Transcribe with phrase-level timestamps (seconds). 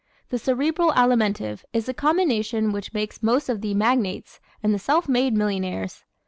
[0.29, 5.07] The Cerebral Alimentive is the combination which makes most of the "magnates" and the self
[5.07, 6.03] made millionaires.